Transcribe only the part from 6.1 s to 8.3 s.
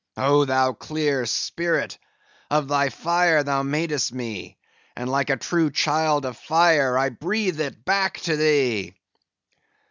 of fire, I breathe it back